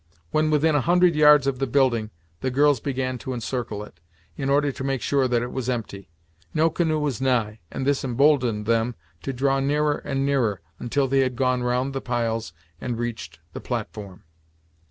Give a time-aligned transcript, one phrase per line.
[0.31, 2.09] When within a hundred yards of the building
[2.39, 3.99] the girls began to encircle it,
[4.35, 6.09] in order to make sure that it was empty.
[6.55, 11.19] No canoe was nigh, and this emboldened them to draw nearer and nearer, until they
[11.19, 12.51] had gone round the piles
[12.81, 14.23] and reached the platform.